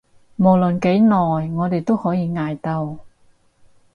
[0.35, 1.15] 無論幾耐，
[1.51, 3.05] 我哋都可以捱到